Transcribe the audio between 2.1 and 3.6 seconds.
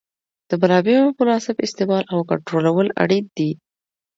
او کنټرولول اړین دي.